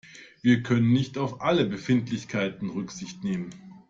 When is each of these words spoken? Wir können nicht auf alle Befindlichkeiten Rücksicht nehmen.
Wir 0.41 0.63
können 0.63 0.91
nicht 0.91 1.19
auf 1.19 1.41
alle 1.41 1.63
Befindlichkeiten 1.67 2.71
Rücksicht 2.71 3.23
nehmen. 3.23 3.51